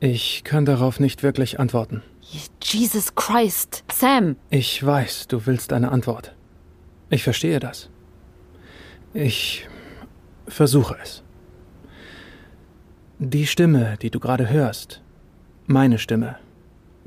Ich 0.01 0.45
kann 0.45 0.65
darauf 0.65 1.01
nicht 1.01 1.25
wirklich 1.25 1.59
antworten. 1.59 2.03
Jesus 2.63 3.17
Christ, 3.17 3.83
Sam! 3.93 4.37
Ich 4.51 4.85
weiß, 4.85 5.27
du 5.27 5.47
willst 5.47 5.73
eine 5.73 5.91
Antwort. 5.91 6.35
Ich 7.11 7.25
verstehe 7.25 7.61
das. 7.61 7.89
Ich 9.15 9.67
versuche 10.47 10.97
es. 11.03 11.23
Die 13.19 13.47
Stimme, 13.47 13.97
die 14.01 14.11
du 14.11 14.21
gerade 14.21 14.49
hörst, 14.49 15.03
meine 15.67 15.99
Stimme, 15.99 16.37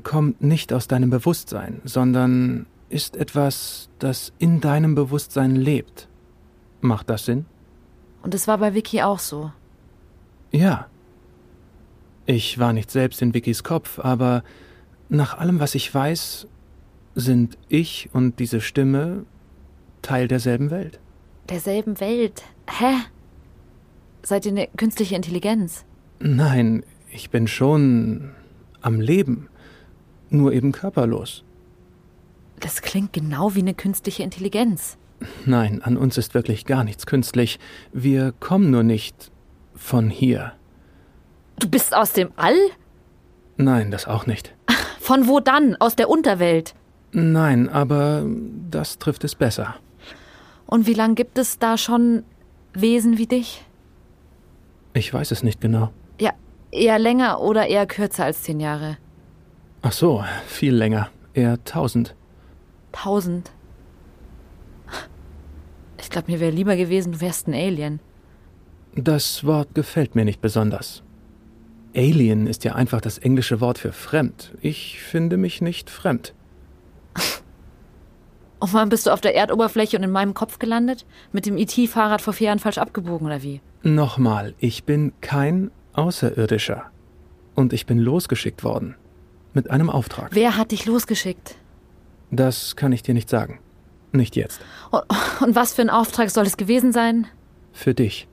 kommt 0.02 0.42
nicht 0.42 0.72
aus 0.72 0.88
deinem 0.88 1.10
Bewusstsein, 1.10 1.80
sondern 1.84 2.66
ist 2.88 3.16
etwas, 3.16 3.88
das 3.98 4.32
in 4.38 4.60
deinem 4.60 4.94
Bewusstsein 4.94 5.56
lebt. 5.56 6.08
Macht 6.80 7.08
das 7.08 7.24
Sinn? 7.24 7.46
Und 8.22 8.34
es 8.34 8.46
war 8.46 8.58
bei 8.58 8.74
Vicky 8.74 9.02
auch 9.02 9.18
so. 9.18 9.52
Ja. 10.50 10.86
Ich 12.26 12.58
war 12.58 12.72
nicht 12.72 12.90
selbst 12.90 13.22
in 13.22 13.34
Vickys 13.34 13.64
Kopf, 13.64 13.98
aber 13.98 14.44
nach 15.08 15.38
allem, 15.38 15.60
was 15.60 15.74
ich 15.74 15.92
weiß, 15.92 16.46
sind 17.14 17.58
ich 17.68 18.10
und 18.12 18.38
diese 18.38 18.60
Stimme 18.60 19.24
Teil 20.02 20.28
derselben 20.28 20.70
Welt. 20.70 21.00
Derselben 21.48 22.00
Welt? 22.00 22.42
Hä? 22.68 22.94
Seid 24.22 24.46
ihr 24.46 24.52
eine 24.52 24.68
künstliche 24.76 25.16
Intelligenz? 25.16 25.84
Nein, 26.20 26.84
ich 27.10 27.30
bin 27.30 27.46
schon 27.48 28.30
am 28.80 29.00
Leben, 29.00 29.48
nur 30.30 30.52
eben 30.52 30.72
körperlos. 30.72 31.44
Das 32.60 32.82
klingt 32.82 33.12
genau 33.12 33.54
wie 33.54 33.60
eine 33.60 33.74
künstliche 33.74 34.22
Intelligenz. 34.22 34.96
Nein, 35.46 35.82
an 35.82 35.96
uns 35.96 36.18
ist 36.18 36.34
wirklich 36.34 36.64
gar 36.64 36.84
nichts 36.84 37.06
künstlich. 37.06 37.58
Wir 37.92 38.32
kommen 38.38 38.70
nur 38.70 38.82
nicht 38.82 39.30
von 39.74 40.10
hier. 40.10 40.52
Du 41.58 41.68
bist 41.68 41.94
aus 41.94 42.12
dem 42.12 42.30
All? 42.36 42.56
Nein, 43.56 43.90
das 43.90 44.06
auch 44.06 44.26
nicht. 44.26 44.54
Von 45.00 45.26
wo 45.26 45.40
dann? 45.40 45.76
Aus 45.76 45.96
der 45.96 46.08
Unterwelt? 46.08 46.74
Nein, 47.12 47.68
aber 47.68 48.24
das 48.70 48.98
trifft 48.98 49.24
es 49.24 49.34
besser. 49.34 49.74
Und 50.72 50.86
wie 50.86 50.94
lange 50.94 51.14
gibt 51.16 51.36
es 51.36 51.58
da 51.58 51.76
schon 51.76 52.24
Wesen 52.72 53.18
wie 53.18 53.26
dich? 53.26 53.62
Ich 54.94 55.12
weiß 55.12 55.30
es 55.30 55.42
nicht 55.42 55.60
genau. 55.60 55.92
Ja, 56.18 56.32
eher 56.70 56.98
länger 56.98 57.42
oder 57.42 57.66
eher 57.66 57.84
kürzer 57.84 58.24
als 58.24 58.44
zehn 58.44 58.58
Jahre? 58.58 58.96
Ach 59.82 59.92
so, 59.92 60.24
viel 60.46 60.74
länger. 60.74 61.10
Eher 61.34 61.62
tausend. 61.64 62.14
Tausend? 62.90 63.50
Ich 66.00 66.08
glaube, 66.08 66.32
mir 66.32 66.40
wäre 66.40 66.52
lieber 66.52 66.74
gewesen, 66.74 67.12
du 67.12 67.20
wärst 67.20 67.48
ein 67.48 67.54
Alien. 67.54 68.00
Das 68.94 69.44
Wort 69.44 69.74
gefällt 69.74 70.14
mir 70.14 70.24
nicht 70.24 70.40
besonders. 70.40 71.02
Alien 71.94 72.46
ist 72.46 72.64
ja 72.64 72.76
einfach 72.76 73.02
das 73.02 73.18
englische 73.18 73.60
Wort 73.60 73.76
für 73.76 73.92
fremd. 73.92 74.54
Ich 74.62 75.02
finde 75.02 75.36
mich 75.36 75.60
nicht 75.60 75.90
fremd. 75.90 76.32
Und 78.62 78.72
wann 78.74 78.90
bist 78.90 79.06
du 79.06 79.10
auf 79.10 79.20
der 79.20 79.34
Erdoberfläche 79.34 79.96
und 79.96 80.04
in 80.04 80.12
meinem 80.12 80.34
Kopf 80.34 80.60
gelandet? 80.60 81.04
Mit 81.32 81.46
dem 81.46 81.56
IT-Fahrrad 81.56 82.22
vor 82.22 82.32
vier 82.32 82.46
Jahren 82.46 82.60
falsch 82.60 82.78
abgebogen 82.78 83.26
oder 83.26 83.42
wie? 83.42 83.60
Nochmal, 83.82 84.54
ich 84.58 84.84
bin 84.84 85.12
kein 85.20 85.72
Außerirdischer. 85.94 86.84
Und 87.56 87.72
ich 87.72 87.86
bin 87.86 87.98
losgeschickt 87.98 88.62
worden. 88.62 88.94
Mit 89.52 89.68
einem 89.68 89.90
Auftrag. 89.90 90.28
Wer 90.32 90.56
hat 90.56 90.70
dich 90.70 90.86
losgeschickt? 90.86 91.56
Das 92.30 92.76
kann 92.76 92.92
ich 92.92 93.02
dir 93.02 93.14
nicht 93.14 93.28
sagen. 93.28 93.58
Nicht 94.12 94.36
jetzt. 94.36 94.60
Und, 94.92 95.02
und 95.40 95.56
was 95.56 95.74
für 95.74 95.82
ein 95.82 95.90
Auftrag 95.90 96.30
soll 96.30 96.46
es 96.46 96.56
gewesen 96.56 96.92
sein? 96.92 97.26
Für 97.72 97.94
dich. 97.94 98.28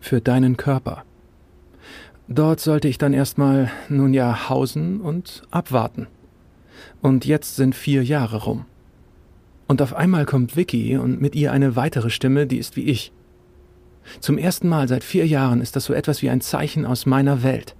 Für 0.00 0.20
deinen 0.20 0.56
Körper. 0.56 1.04
Dort 2.26 2.58
sollte 2.58 2.88
ich 2.88 2.98
dann 2.98 3.12
erstmal, 3.12 3.70
nun 3.88 4.14
ja, 4.14 4.48
hausen 4.48 5.00
und 5.00 5.42
abwarten. 5.52 6.08
Und 7.02 7.24
jetzt 7.24 7.54
sind 7.54 7.76
vier 7.76 8.02
Jahre 8.02 8.42
rum. 8.42 8.66
Und 9.68 9.82
auf 9.82 9.94
einmal 9.94 10.24
kommt 10.24 10.56
Vicky 10.56 10.96
und 10.96 11.20
mit 11.20 11.36
ihr 11.36 11.52
eine 11.52 11.76
weitere 11.76 12.10
Stimme, 12.10 12.46
die 12.46 12.56
ist 12.58 12.74
wie 12.74 12.84
ich. 12.84 13.12
Zum 14.18 14.38
ersten 14.38 14.68
Mal 14.68 14.88
seit 14.88 15.04
vier 15.04 15.26
Jahren 15.26 15.60
ist 15.60 15.76
das 15.76 15.84
so 15.84 15.92
etwas 15.92 16.22
wie 16.22 16.30
ein 16.30 16.40
Zeichen 16.40 16.86
aus 16.86 17.04
meiner 17.04 17.42
Welt. 17.42 17.76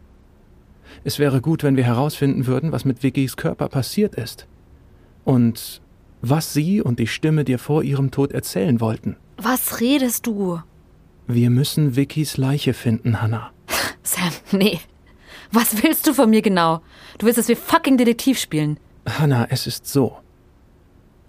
Es 1.03 1.19
wäre 1.19 1.41
gut, 1.41 1.63
wenn 1.63 1.77
wir 1.77 1.85
herausfinden 1.85 2.47
würden, 2.47 2.73
was 2.73 2.85
mit 2.85 3.03
Vickys 3.03 3.37
Körper 3.37 3.69
passiert 3.69 4.15
ist. 4.15 4.47
Und 5.25 5.81
was 6.21 6.53
sie 6.53 6.83
und 6.83 6.99
die 6.99 7.07
Stimme 7.07 7.45
dir 7.45 7.59
vor 7.59 7.83
ihrem 7.83 8.11
Tod 8.11 8.33
erzählen 8.33 8.81
wollten. 8.81 9.17
Was 9.39 9.81
redest 9.81 10.27
du? 10.27 10.61
Wir 11.27 11.49
müssen 11.49 11.97
Vickys 11.97 12.37
Leiche 12.37 12.75
finden, 12.75 13.23
Hannah. 13.23 13.51
Sam, 14.03 14.33
nee. 14.53 14.81
Was 15.53 15.83
willst 15.83 16.07
du 16.07 16.13
von 16.13 16.29
mir 16.29 16.43
genau? 16.43 16.83
Du 17.17 17.25
willst, 17.25 17.39
dass 17.39 17.49
wir 17.49 17.57
fucking 17.57 17.97
Detektiv 17.97 18.39
spielen. 18.39 18.79
Hannah, 19.09 19.47
es 19.49 19.67
ist 19.67 19.87
so. 19.87 20.19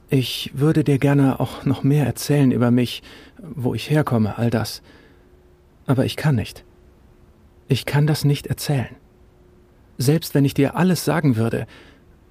Ich 0.09 0.51
würde 0.55 0.83
dir 0.83 0.97
gerne 0.97 1.39
auch 1.39 1.65
noch 1.65 1.83
mehr 1.83 2.05
erzählen 2.05 2.51
über 2.51 2.71
mich, 2.71 3.03
wo 3.37 3.75
ich 3.75 3.89
herkomme, 3.89 4.37
all 4.37 4.49
das. 4.49 4.81
Aber 5.85 6.05
ich 6.05 6.15
kann 6.15 6.35
nicht. 6.35 6.65
Ich 7.67 7.85
kann 7.85 8.07
das 8.07 8.25
nicht 8.25 8.47
erzählen. 8.47 8.95
Selbst 9.99 10.33
wenn 10.33 10.45
ich 10.45 10.55
dir 10.55 10.75
alles 10.75 11.05
sagen 11.05 11.35
würde, 11.35 11.67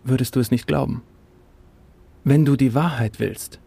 würdest 0.02 0.35
du 0.35 0.40
es 0.40 0.50
nicht 0.50 0.66
glauben. 0.66 1.02
Wenn 2.25 2.44
du 2.44 2.56
die 2.56 2.75
Wahrheit 2.75 3.20
willst, 3.20 3.61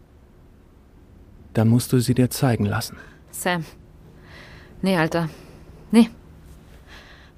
dann 1.54 1.68
musst 1.68 1.92
du 1.92 1.98
sie 1.98 2.14
dir 2.14 2.28
zeigen 2.28 2.66
lassen. 2.66 2.96
Sam. 3.30 3.64
Nee, 4.82 4.96
Alter. 4.96 5.30
Nee. 5.90 6.10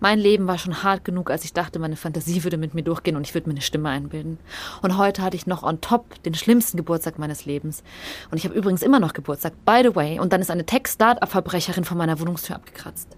Mein 0.05 0.19
Leben 0.19 0.47
war 0.47 0.59
schon 0.59 0.83
hart 0.83 1.03
genug, 1.07 1.31
als 1.31 1.47
ich 1.47 1.55
dachte, 1.55 1.79
meine 1.79 1.97
Fantasie 1.97 2.45
würde 2.45 2.59
mit 2.59 2.75
mir 2.75 2.83
durchgehen 2.83 3.17
und 3.17 3.27
ich 3.27 3.33
würde 3.33 3.49
mir 3.49 3.55
eine 3.55 3.63
Stimme 3.63 3.89
einbilden. 3.89 4.37
Und 4.83 4.99
heute 4.99 5.23
hatte 5.23 5.35
ich 5.35 5.47
noch 5.47 5.63
on 5.63 5.81
top 5.81 6.23
den 6.25 6.35
schlimmsten 6.35 6.77
Geburtstag 6.77 7.19
meines 7.19 7.47
Lebens. 7.47 7.83
Und 8.31 8.37
ich 8.37 8.45
habe 8.45 8.55
übrigens 8.55 8.83
immer 8.83 9.01
noch 9.01 9.15
Geburtstag, 9.15 9.55
by 9.65 9.81
the 9.83 9.97
way. 9.97 10.21
Und 10.21 10.35
dann 10.35 10.43
ist 10.43 10.51
eine 10.51 10.67
Tech-Start-up-Verbrecherin 10.67 11.85
vor 11.85 11.97
meiner 11.97 12.21
Wohnungstür 12.21 12.57
abgekratzt. 12.57 13.17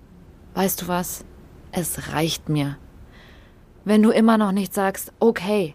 Weißt 0.54 0.82
du 0.82 0.86
was? 0.86 1.24
Es 1.72 2.12
reicht 2.12 2.48
mir. 2.48 2.78
Wenn 3.84 4.04
du 4.04 4.10
immer 4.10 4.38
noch 4.38 4.52
nicht 4.52 4.72
sagst, 4.72 5.12
okay, 5.18 5.74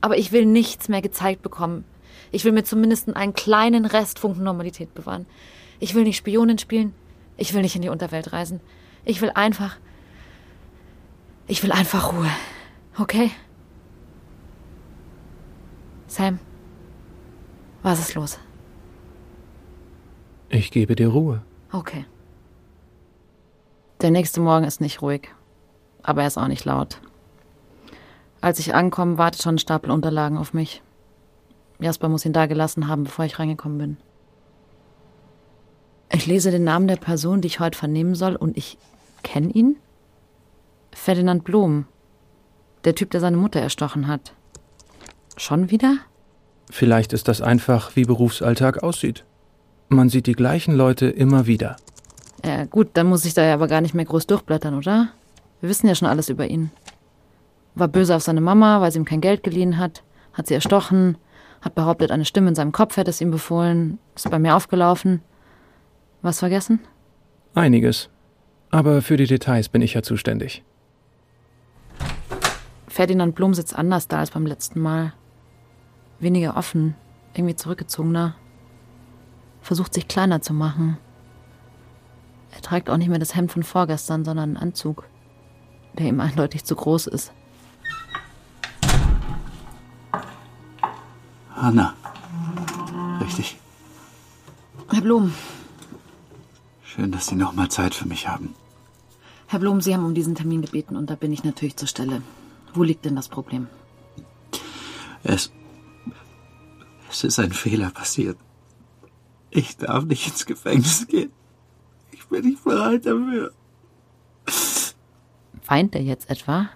aber 0.00 0.18
ich 0.18 0.32
will 0.32 0.44
nichts 0.44 0.88
mehr 0.88 1.02
gezeigt 1.02 1.42
bekommen. 1.42 1.84
Ich 2.32 2.44
will 2.44 2.50
mir 2.50 2.64
zumindest 2.64 3.14
einen 3.14 3.34
kleinen 3.34 3.84
Restfunken 3.84 4.42
Normalität 4.42 4.92
bewahren. 4.92 5.26
Ich 5.78 5.94
will 5.94 6.02
nicht 6.02 6.16
Spionin 6.16 6.58
spielen. 6.58 6.94
Ich 7.36 7.54
will 7.54 7.62
nicht 7.62 7.76
in 7.76 7.82
die 7.82 7.90
Unterwelt 7.90 8.32
reisen. 8.32 8.58
Ich 9.04 9.22
will 9.22 9.30
einfach 9.30 9.76
ich 11.46 11.62
will 11.62 11.72
einfach 11.72 12.12
Ruhe. 12.12 12.30
Okay? 12.98 13.30
Sam, 16.06 16.38
was 17.82 18.00
ist 18.00 18.14
los? 18.14 18.38
Ich 20.48 20.70
gebe 20.70 20.94
dir 20.94 21.08
Ruhe. 21.08 21.42
Okay. 21.72 22.04
Der 24.02 24.10
nächste 24.10 24.40
Morgen 24.40 24.64
ist 24.64 24.80
nicht 24.80 25.00
ruhig, 25.00 25.28
aber 26.02 26.22
er 26.22 26.26
ist 26.26 26.36
auch 26.36 26.48
nicht 26.48 26.64
laut. 26.64 27.00
Als 28.42 28.58
ich 28.58 28.74
ankomme, 28.74 29.16
wartet 29.16 29.42
schon 29.42 29.54
ein 29.54 29.58
Stapel 29.58 29.90
Unterlagen 29.90 30.36
auf 30.36 30.52
mich. 30.52 30.82
Jasper 31.78 32.08
muss 32.08 32.24
ihn 32.24 32.32
da 32.32 32.46
gelassen 32.46 32.88
haben, 32.88 33.04
bevor 33.04 33.24
ich 33.24 33.38
reingekommen 33.38 33.78
bin. 33.78 33.96
Ich 36.12 36.26
lese 36.26 36.50
den 36.50 36.64
Namen 36.64 36.88
der 36.88 36.96
Person, 36.96 37.40
die 37.40 37.46
ich 37.46 37.60
heute 37.60 37.78
vernehmen 37.78 38.14
soll, 38.14 38.36
und 38.36 38.56
ich 38.56 38.76
kenne 39.22 39.50
ihn. 39.50 39.76
Ferdinand 40.92 41.44
Blum. 41.44 41.86
Der 42.84 42.94
Typ, 42.94 43.10
der 43.10 43.20
seine 43.20 43.36
Mutter 43.36 43.60
erstochen 43.60 44.08
hat. 44.08 44.32
Schon 45.36 45.70
wieder? 45.70 45.96
Vielleicht 46.70 47.12
ist 47.12 47.28
das 47.28 47.40
einfach, 47.40 47.96
wie 47.96 48.04
Berufsalltag 48.04 48.82
aussieht. 48.82 49.24
Man 49.88 50.08
sieht 50.08 50.26
die 50.26 50.32
gleichen 50.32 50.74
Leute 50.74 51.06
immer 51.06 51.46
wieder. 51.46 51.76
Ja, 52.44 52.64
gut, 52.64 52.90
dann 52.94 53.08
muss 53.08 53.24
ich 53.24 53.34
da 53.34 53.44
ja 53.44 53.54
aber 53.54 53.68
gar 53.68 53.80
nicht 53.80 53.94
mehr 53.94 54.04
groß 54.04 54.26
durchblättern, 54.26 54.74
oder? 54.74 55.08
Wir 55.60 55.68
wissen 55.68 55.86
ja 55.86 55.94
schon 55.94 56.08
alles 56.08 56.28
über 56.28 56.48
ihn. 56.48 56.70
War 57.74 57.88
böse 57.88 58.16
auf 58.16 58.22
seine 58.22 58.40
Mama, 58.40 58.80
weil 58.80 58.90
sie 58.90 58.98
ihm 58.98 59.04
kein 59.04 59.20
Geld 59.20 59.42
geliehen 59.42 59.78
hat, 59.78 60.02
hat 60.32 60.46
sie 60.46 60.54
erstochen, 60.54 61.16
hat 61.60 61.74
behauptet, 61.74 62.10
eine 62.10 62.24
Stimme 62.24 62.48
in 62.48 62.54
seinem 62.54 62.72
Kopf 62.72 62.96
hätte 62.96 63.10
es 63.10 63.20
ihm 63.20 63.30
befohlen, 63.30 63.98
ist 64.16 64.28
bei 64.28 64.38
mir 64.38 64.56
aufgelaufen. 64.56 65.22
Was 66.20 66.40
vergessen? 66.40 66.80
Einiges. 67.54 68.08
Aber 68.70 69.02
für 69.02 69.16
die 69.16 69.26
Details 69.26 69.68
bin 69.68 69.82
ich 69.82 69.94
ja 69.94 70.02
zuständig. 70.02 70.64
Ferdinand 72.92 73.34
Blum 73.34 73.54
sitzt 73.54 73.74
anders 73.74 74.06
da 74.06 74.18
als 74.18 74.32
beim 74.32 74.44
letzten 74.44 74.78
Mal. 74.78 75.14
Weniger 76.18 76.58
offen, 76.58 76.94
irgendwie 77.32 77.56
zurückgezogener. 77.56 78.34
Versucht 79.62 79.94
sich 79.94 80.08
kleiner 80.08 80.42
zu 80.42 80.52
machen. 80.52 80.98
Er 82.50 82.60
trägt 82.60 82.90
auch 82.90 82.98
nicht 82.98 83.08
mehr 83.08 83.18
das 83.18 83.34
Hemd 83.34 83.50
von 83.50 83.62
vorgestern, 83.62 84.26
sondern 84.26 84.50
einen 84.50 84.56
Anzug, 84.58 85.04
der 85.94 86.04
ihm 86.06 86.20
eindeutig 86.20 86.64
zu 86.64 86.76
groß 86.76 87.06
ist. 87.06 87.32
Hanna. 91.56 91.94
Richtig. 93.22 93.56
Herr 94.90 95.00
Blum, 95.00 95.32
Schön, 96.84 97.10
dass 97.10 97.26
Sie 97.26 97.36
noch 97.36 97.54
mal 97.54 97.70
Zeit 97.70 97.94
für 97.94 98.06
mich 98.06 98.28
haben. 98.28 98.54
Herr 99.46 99.60
Blum, 99.60 99.80
Sie 99.80 99.94
haben 99.94 100.04
um 100.04 100.12
diesen 100.12 100.34
Termin 100.34 100.60
gebeten 100.60 100.94
und 100.94 101.08
da 101.08 101.14
bin 101.14 101.32
ich 101.32 101.42
natürlich 101.42 101.78
zur 101.78 101.88
Stelle. 101.88 102.20
Wo 102.74 102.82
liegt 102.82 103.04
denn 103.04 103.16
das 103.16 103.28
Problem? 103.28 103.68
Es. 105.22 105.52
Es 107.10 107.24
ist 107.24 107.38
ein 107.38 107.52
Fehler 107.52 107.90
passiert. 107.90 108.38
Ich 109.50 109.76
darf 109.76 110.04
nicht 110.04 110.26
ins 110.26 110.46
Gefängnis 110.46 111.06
gehen. 111.06 111.30
Ich 112.10 112.26
bin 112.26 112.46
nicht 112.46 112.64
bereit 112.64 113.04
dafür. 113.04 113.52
Weint 115.66 115.94
er 115.94 116.02
jetzt 116.02 116.30
etwa? 116.30 116.70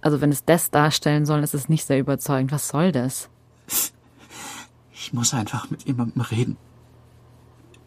Also 0.00 0.20
wenn 0.20 0.30
es 0.30 0.44
das 0.44 0.70
darstellen 0.70 1.26
soll, 1.26 1.42
ist 1.42 1.54
es 1.54 1.68
nicht 1.68 1.84
sehr 1.84 1.98
überzeugend. 1.98 2.52
Was 2.52 2.68
soll 2.68 2.92
das? 2.92 3.28
Ich 4.92 5.12
muss 5.12 5.34
einfach 5.34 5.70
mit 5.70 5.84
jemandem 5.86 6.22
reden. 6.22 6.56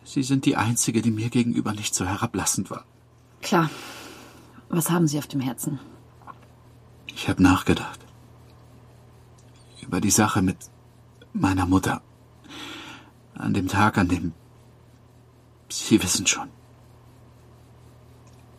Sie 0.03 0.23
sind 0.23 0.45
die 0.45 0.57
Einzige, 0.57 1.01
die 1.01 1.11
mir 1.11 1.29
gegenüber 1.29 1.71
nicht 1.73 1.95
so 1.95 2.05
herablassend 2.05 2.69
war. 2.69 2.85
Klar. 3.41 3.69
Was 4.69 4.89
haben 4.89 5.07
Sie 5.07 5.17
auf 5.17 5.27
dem 5.27 5.39
Herzen? 5.39 5.79
Ich 7.15 7.29
habe 7.29 7.41
nachgedacht. 7.43 7.99
Über 9.81 10.01
die 10.01 10.11
Sache 10.11 10.41
mit 10.41 10.57
meiner 11.33 11.65
Mutter. 11.65 12.01
An 13.35 13.53
dem 13.53 13.67
Tag, 13.67 13.97
an 13.97 14.07
dem. 14.07 14.33
Sie 15.69 16.01
wissen 16.03 16.27
schon. 16.27 16.49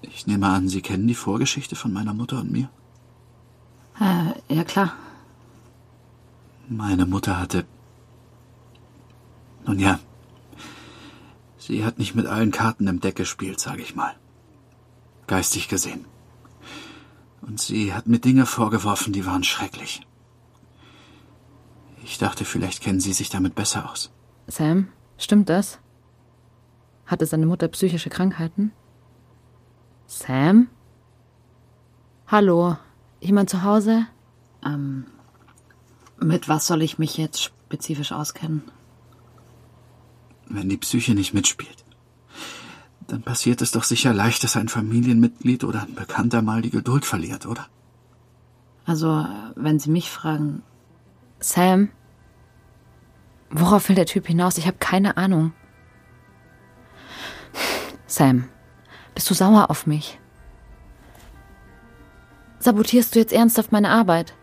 Ich 0.03 0.27
nehme 0.27 0.49
an, 0.49 0.69
Sie 0.69 0.83
kennen 0.83 1.07
die 1.07 1.15
Vorgeschichte 1.15 1.77
von 1.77 1.93
meiner 1.93 2.15
Mutter 2.15 2.41
und 2.41 2.51
mir. 2.53 2.69
Äh, 4.01 4.55
ja 4.55 4.65
klar. 4.65 4.93
Meine 6.69 7.07
Mutter 7.07 7.39
hatte. 7.39 7.67
Nun 9.67 9.79
ja. 9.79 9.99
Sie 11.59 11.85
hat 11.85 11.99
nicht 11.99 12.15
mit 12.15 12.27
allen 12.27 12.51
Karten 12.51 12.87
im 12.87 13.01
Deck 13.01 13.17
gespielt, 13.17 13.61
sage 13.61 13.83
ich 13.83 13.95
mal. 13.95 14.15
Geistig 15.27 15.69
gesehen. 15.69 16.05
Und 17.47 17.61
sie 17.61 17.93
hat 17.93 18.07
mir 18.07 18.21
Dinge 18.21 18.47
vorgeworfen, 18.47 19.13
die 19.13 19.27
waren 19.27 19.45
schrecklich. 19.45 20.01
Ich 22.03 22.19
dachte, 22.19 22.45
vielleicht 22.45 22.83
kennen 22.83 23.01
Sie 23.01 23.13
sich 23.13 23.29
damit 23.29 23.55
besser 23.55 23.91
aus. 23.91 24.11
Sam, 24.47 24.89
stimmt 25.19 25.49
das? 25.49 25.79
Hatte 27.07 27.27
seine 27.27 27.47
Mutter 27.47 27.69
psychische 27.69 28.09
Krankheiten? 28.09 28.73
Sam? 30.07 30.69
Hallo, 32.27 32.77
jemand 33.21 33.51
zu 33.51 33.63
Hause? 33.63 34.07
Ähm, 34.65 35.07
mit 36.19 36.49
was 36.49 36.67
soll 36.67 36.83
ich 36.83 36.99
mich 36.99 37.19
jetzt 37.19 37.43
spezifisch 37.43 38.13
auskennen? 38.13 38.63
Wenn 40.47 40.69
die 40.69 40.79
Psyche 40.79 41.15
nicht 41.15 41.35
mitspielt, 41.35 41.84
dann 43.09 43.23
passiert 43.23 43.63
es 43.63 43.71
doch 43.71 43.85
sicher 43.85 44.13
leicht, 44.13 44.45
dass 44.45 44.57
ein 44.57 44.69
Familienmitglied 44.69 45.65
oder 45.65 45.83
ein 45.83 45.95
Bekannter 45.95 46.43
mal 46.43 46.63
die 46.63 46.71
Geduld 46.71 47.05
verliert, 47.05 47.47
oder? 47.47 47.67
Also, 48.87 49.27
wenn 49.55 49.79
Sie 49.79 49.91
mich 49.91 50.11
fragen. 50.11 50.63
Sam? 51.41 51.91
Worauf 53.51 53.89
will 53.89 53.97
der 53.97 54.07
Typ 54.07 54.27
hinaus? 54.27 54.59
Ich 54.59 54.67
habe 54.67 54.77
keine 54.79 55.17
Ahnung. 55.17 55.53
Sam, 58.07 58.49
bist 59.15 59.29
du 59.31 59.35
sauer 59.35 59.71
auf 59.71 59.87
mich? 59.87 60.19
Sabotierst 62.59 63.15
du 63.15 63.19
jetzt 63.19 63.33
ernsthaft 63.33 63.73
meine 63.73 63.91
Arbeit? 63.91 64.35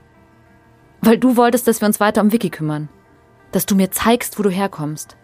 Weil 1.02 1.18
du 1.18 1.36
wolltest, 1.36 1.68
dass 1.68 1.82
wir 1.82 1.88
uns 1.88 2.00
weiter 2.00 2.22
um 2.22 2.32
Vicky 2.32 2.50
kümmern. 2.50 2.90
Dass 3.52 3.66
du 3.66 3.76
mir 3.76 3.92
zeigst, 3.92 4.38
wo 4.38 4.44
du 4.44 4.50
herkommst. 4.50 5.18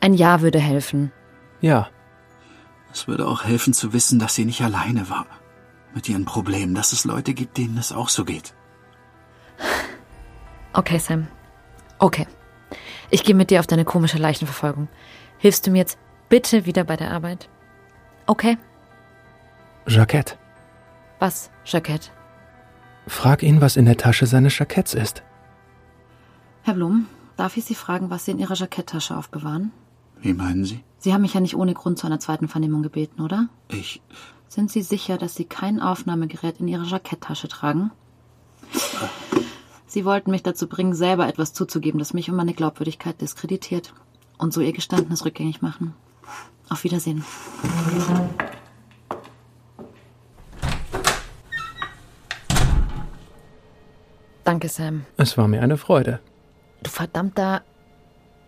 Ein 0.00 0.14
Ja 0.14 0.42
würde 0.42 0.58
helfen. 0.58 1.12
Ja, 1.64 1.88
Es 2.92 3.08
würde 3.08 3.26
auch 3.26 3.44
helfen 3.44 3.72
zu 3.72 3.94
wissen, 3.94 4.18
dass 4.18 4.34
sie 4.34 4.44
nicht 4.44 4.60
alleine 4.60 5.08
war. 5.08 5.24
Mit 5.94 6.10
ihren 6.10 6.26
Problemen, 6.26 6.74
dass 6.74 6.92
es 6.92 7.06
Leute 7.06 7.32
gibt, 7.32 7.56
denen 7.56 7.78
es 7.78 7.90
auch 7.90 8.10
so 8.10 8.26
geht. 8.26 8.52
Okay, 10.74 10.98
Sam. 10.98 11.26
Okay. 11.98 12.26
Ich 13.08 13.24
gehe 13.24 13.34
mit 13.34 13.48
dir 13.50 13.60
auf 13.60 13.66
deine 13.66 13.86
komische 13.86 14.18
Leichenverfolgung. 14.18 14.88
Hilfst 15.38 15.66
du 15.66 15.70
mir 15.70 15.78
jetzt 15.78 15.96
bitte 16.28 16.66
wieder 16.66 16.84
bei 16.84 16.96
der 16.98 17.12
Arbeit? 17.12 17.48
Okay. 18.26 18.58
Jackett. 19.86 20.36
Was, 21.18 21.50
Jackett? 21.64 22.12
Frag 23.06 23.42
ihn, 23.42 23.62
was 23.62 23.78
in 23.78 23.86
der 23.86 23.96
Tasche 23.96 24.26
seines 24.26 24.58
Jacketts 24.58 24.92
ist. 24.92 25.22
Herr 26.62 26.74
Blum, 26.74 27.06
darf 27.38 27.56
ich 27.56 27.64
Sie 27.64 27.74
fragen, 27.74 28.10
was 28.10 28.26
Sie 28.26 28.32
in 28.32 28.38
Ihrer 28.38 28.54
Jacketttasche 28.54 29.16
aufbewahren? 29.16 29.72
Wie 30.20 30.34
meinen 30.34 30.66
Sie? 30.66 30.84
Sie 31.04 31.12
haben 31.12 31.20
mich 31.20 31.34
ja 31.34 31.40
nicht 31.40 31.54
ohne 31.54 31.74
Grund 31.74 31.98
zu 31.98 32.06
einer 32.06 32.18
zweiten 32.18 32.48
Vernehmung 32.48 32.82
gebeten, 32.82 33.20
oder? 33.20 33.50
Ich. 33.68 34.00
Sind 34.48 34.70
Sie 34.70 34.80
sicher, 34.80 35.18
dass 35.18 35.34
Sie 35.34 35.44
kein 35.44 35.78
Aufnahmegerät 35.78 36.60
in 36.60 36.66
Ihrer 36.66 36.84
Jacketttasche 36.84 37.46
tragen? 37.46 37.90
Sie 39.86 40.06
wollten 40.06 40.30
mich 40.30 40.42
dazu 40.42 40.66
bringen, 40.66 40.94
selber 40.94 41.28
etwas 41.28 41.52
zuzugeben, 41.52 41.98
das 41.98 42.14
mich 42.14 42.30
und 42.30 42.36
meine 42.36 42.54
Glaubwürdigkeit 42.54 43.20
diskreditiert. 43.20 43.92
Und 44.38 44.54
so 44.54 44.62
Ihr 44.62 44.72
Geständnis 44.72 45.26
rückgängig 45.26 45.60
machen. 45.60 45.92
Auf 46.70 46.84
Wiedersehen. 46.84 47.22
Danke, 54.42 54.70
Sam. 54.70 55.04
Es 55.18 55.36
war 55.36 55.48
mir 55.48 55.60
eine 55.60 55.76
Freude. 55.76 56.20
Du 56.82 56.88
verdammter 56.88 57.62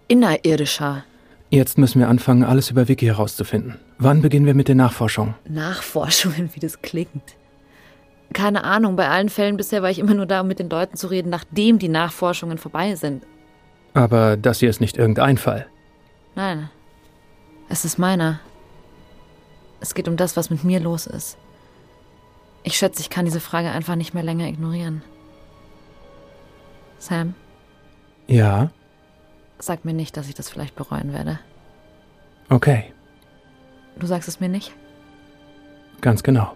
Innerirdischer. 0.09 1.05
Jetzt 1.51 1.79
müssen 1.79 2.01
wir 2.01 2.09
anfangen, 2.09 2.43
alles 2.43 2.71
über 2.71 2.89
Vicky 2.89 3.07
herauszufinden. 3.07 3.77
Wann 3.99 4.21
beginnen 4.21 4.47
wir 4.47 4.55
mit 4.55 4.69
den 4.69 4.79
Nachforschungen? 4.79 5.35
Nachforschungen, 5.49 6.51
wie 6.55 6.61
das 6.61 6.83
klingt. 6.83 7.37
Keine 8.33 8.65
Ahnung, 8.65 8.97
bei 8.97 9.09
allen 9.09 9.29
Fällen 9.29 9.57
bisher 9.57 9.83
war 9.83 9.91
ich 9.91 10.01
immer 10.01 10.15
nur 10.15 10.27
da, 10.27 10.41
um 10.41 10.49
mit 10.49 10.59
den 10.59 10.69
Leuten 10.69 10.97
zu 10.97 11.07
reden, 11.07 11.31
nachdem 11.31 11.79
die 11.79 11.89
Nachforschungen 11.89 12.59
vorbei 12.59 12.97
sind. 12.97 13.25
Aber 13.95 14.37
das 14.37 14.59
hier 14.59 14.69
ist 14.69 14.81
nicht 14.81 14.97
irgendein 14.97 15.39
Fall. 15.39 15.67
Nein, 16.35 16.69
es 17.69 17.85
ist 17.85 17.99
meiner. 17.99 18.41
Es 19.81 19.95
geht 19.95 20.09
um 20.09 20.17
das, 20.17 20.37
was 20.37 20.51
mit 20.51 20.65
mir 20.65 20.81
los 20.81 21.07
ist. 21.07 21.39
Ich 22.65 22.77
schätze, 22.77 23.01
ich 23.01 23.11
kann 23.11 23.25
diese 23.25 23.41
Frage 23.41 23.71
einfach 23.71 23.95
nicht 23.95 24.13
mehr 24.13 24.25
länger 24.25 24.49
ignorieren. 24.49 25.03
Sam, 26.99 27.35
Ja, 28.27 28.71
sag 29.59 29.85
mir 29.85 29.93
nicht, 29.95 30.17
dass 30.17 30.29
ich 30.29 30.35
das 30.35 30.49
vielleicht 30.49 30.77
bereuen 30.77 31.13
werde. 31.13 31.39
okay, 32.51 32.85
Du 33.99 34.07
sagst 34.07 34.29
es 34.29 34.41
mir 34.41 34.49
nicht? 34.49 34.73
ganz 36.03 36.23
genau. 36.23 36.55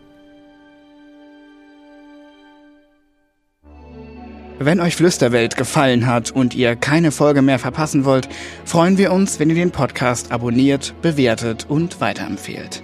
Wenn 4.59 4.79
euch 4.81 4.95
Flüsterwelt 4.95 5.57
gefallen 5.57 6.07
hat 6.07 6.31
und 6.31 6.55
ihr 6.55 6.77
keine 6.77 7.13
Folge 7.13 7.41
mehr 7.41 7.59
verpassen 7.59 8.05
wollt, 8.05 8.29
freuen 8.67 8.99
wir 8.99 9.11
uns, 9.13 9.41
wenn 9.41 9.49
ihr 9.49 9.55
den 9.57 9.71
Podcast 9.71 10.33
abonniert, 10.33 10.93
bewertet 11.01 11.65
und 11.71 12.03
weiterempfehlt. 12.03 12.83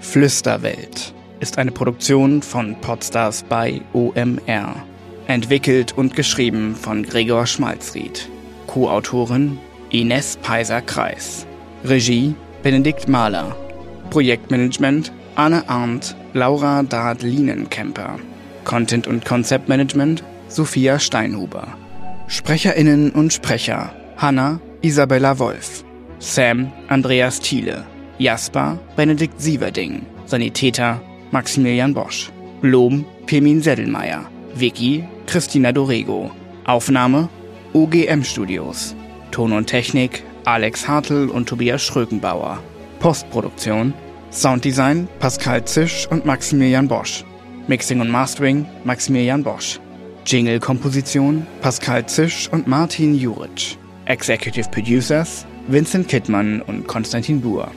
Flüsterwelt 0.00 1.14
ist 1.38 1.58
eine 1.58 1.70
Produktion 1.70 2.42
von 2.42 2.74
Podstars 2.80 3.44
bei 3.44 3.80
OMR. 3.92 4.74
Entwickelt 5.28 5.96
und 5.96 6.16
geschrieben 6.16 6.74
von 6.74 7.04
Gregor 7.04 7.46
Schmalzried. 7.46 8.28
Co-Autorin 8.66 9.58
Ines 9.90 10.36
Peiser-Kreis. 10.42 11.46
Regie 11.84 12.34
Benedikt 12.62 13.08
Mahler. 13.08 13.56
Projektmanagement 14.10 15.12
Anne 15.36 15.68
Arndt, 15.68 16.16
Laura 16.32 16.82
Dard-Lienenkemper. 16.82 18.18
Content- 18.64 19.06
und 19.06 19.24
Konzeptmanagement 19.24 20.24
Sophia 20.48 20.98
Steinhuber. 20.98 21.68
SprecherInnen 22.28 23.10
und 23.12 23.32
Sprecher 23.32 23.92
Hanna 24.16 24.60
Isabella 24.82 25.38
Wolf. 25.38 25.84
Sam 26.18 26.72
Andreas 26.88 27.40
Thiele. 27.40 27.84
Jasper 28.18 28.78
Benedikt 28.96 29.40
Sieverding. 29.40 30.06
Sanitäter 30.24 31.00
Maximilian 31.30 31.94
Bosch. 31.94 32.30
Blom 32.60 33.04
Pirmin 33.26 33.60
Seddelmeier. 33.60 34.24
Vicky 34.54 35.04
Christina 35.26 35.72
Dorego. 35.72 36.30
Aufnahme 36.64 37.28
OGM 37.76 38.24
Studios. 38.24 38.96
Ton 39.32 39.52
und 39.52 39.66
Technik 39.66 40.22
Alex 40.46 40.88
Hartl 40.88 41.28
und 41.28 41.46
Tobias 41.46 41.82
Schrökenbauer. 41.82 42.58
Postproduktion 43.00 43.92
Sounddesign 44.30 45.08
Pascal 45.18 45.62
Zisch 45.66 46.08
und 46.10 46.24
Maximilian 46.24 46.88
Bosch. 46.88 47.22
Mixing 47.68 48.00
und 48.00 48.10
Mastering 48.10 48.64
Maximilian 48.84 49.44
Bosch. 49.44 49.78
Jingle-Komposition 50.24 51.46
Pascal 51.60 52.06
Zisch 52.06 52.48
und 52.50 52.66
Martin 52.66 53.14
Juric. 53.14 53.76
Executive 54.06 54.70
Producers 54.70 55.44
Vincent 55.68 56.08
Kittmann 56.08 56.62
und 56.62 56.86
Konstantin 56.86 57.42
Buhr. 57.42 57.70